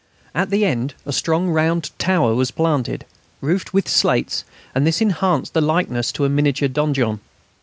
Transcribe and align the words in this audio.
At 0.33 0.49
the 0.49 0.65
end 0.65 0.95
a 1.05 1.13
strong 1.13 1.49
round 1.51 1.91
tower 1.99 2.33
was 2.33 2.49
planted, 2.49 3.05
roofed 3.39 3.71
with 3.71 3.87
slates; 3.87 4.43
and 4.73 4.87
this 4.87 4.99
enhanced 4.99 5.53
the 5.53 5.61
likeness 5.61 6.11
to 6.13 6.25
a 6.25 6.27
miniature 6.29 6.67
donjon. 6.69 7.19